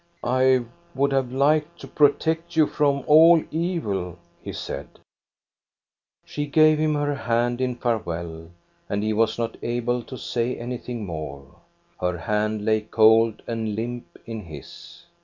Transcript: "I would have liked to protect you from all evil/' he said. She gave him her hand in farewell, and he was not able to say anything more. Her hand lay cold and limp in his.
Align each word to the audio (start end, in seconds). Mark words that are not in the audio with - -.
"I 0.23 0.61
would 0.95 1.11
have 1.11 1.31
liked 1.31 1.79
to 1.81 1.87
protect 1.87 2.55
you 2.55 2.65
from 2.65 3.03
all 3.05 3.39
evil/' 3.51 4.15
he 4.41 4.51
said. 4.51 4.87
She 6.25 6.47
gave 6.47 6.79
him 6.79 6.95
her 6.95 7.13
hand 7.13 7.61
in 7.61 7.75
farewell, 7.75 8.49
and 8.89 9.03
he 9.03 9.13
was 9.13 9.37
not 9.37 9.57
able 9.61 10.01
to 10.05 10.17
say 10.17 10.55
anything 10.57 11.05
more. 11.05 11.53
Her 11.99 12.17
hand 12.17 12.65
lay 12.65 12.81
cold 12.81 13.43
and 13.45 13.75
limp 13.75 14.17
in 14.25 14.41
his. 14.45 15.03